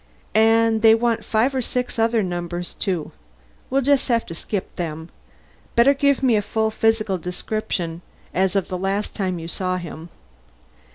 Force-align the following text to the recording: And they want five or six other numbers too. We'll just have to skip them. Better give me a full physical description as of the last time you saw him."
And 0.33 0.81
they 0.81 0.95
want 0.95 1.23
five 1.23 1.53
or 1.53 1.61
six 1.61 1.99
other 1.99 2.23
numbers 2.23 2.73
too. 2.73 3.11
We'll 3.69 3.83
just 3.83 4.07
have 4.07 4.25
to 4.25 4.33
skip 4.33 4.75
them. 4.75 5.09
Better 5.75 5.93
give 5.93 6.23
me 6.23 6.35
a 6.35 6.41
full 6.41 6.71
physical 6.71 7.19
description 7.19 8.01
as 8.33 8.55
of 8.55 8.67
the 8.67 8.79
last 8.79 9.13
time 9.13 9.37
you 9.37 9.47
saw 9.47 9.77
him." 9.77 10.09